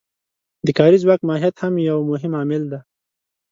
د 0.65 0.67
کاري 0.77 0.97
ځواک 1.03 1.21
ماهیت 1.29 1.55
هم 1.59 1.73
یو 1.89 1.97
مهم 2.11 2.31
عامل 2.39 2.63
دی 2.71 2.79